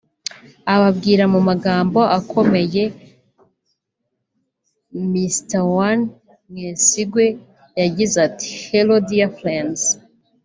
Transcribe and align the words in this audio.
Ababwira 0.73 1.23
mu 1.33 1.39
magambo 1.49 1.99
akomeye 2.17 2.83
Mr 5.11 5.61
One 5.87 6.03
Mwesigwe 6.51 7.25
yagize 7.79 8.15
ati” 8.27 8.47
Hello 8.69 8.95
dear 9.07 9.29
friends 9.39 9.81